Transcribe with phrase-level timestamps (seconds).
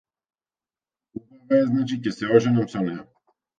[1.19, 3.01] Убава е значи ќе се оженам со неа.